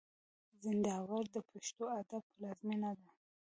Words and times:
زينداور 0.61 1.23
د 1.35 1.37
پښتو 1.49 1.83
ادب 1.99 2.23
پلازمېنه 2.33 2.91
ده. 2.99 3.09